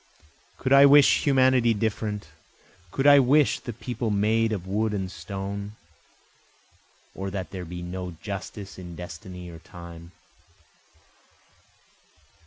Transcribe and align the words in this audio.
Could 0.57 0.73
I 0.73 0.87
wish 0.87 1.25
humanity 1.27 1.75
different? 1.75 2.25
Could 2.89 3.05
I 3.05 3.19
wish 3.19 3.59
the 3.59 3.71
people 3.71 4.09
made 4.09 4.51
of 4.51 4.65
wood 4.65 4.95
and 4.95 5.11
stone? 5.11 5.75
Or 7.13 7.29
that 7.29 7.51
there 7.51 7.65
be 7.65 7.83
no 7.83 8.15
justice 8.19 8.79
in 8.79 8.95
destiny 8.95 9.47
or 9.51 9.59
time? 9.59 10.11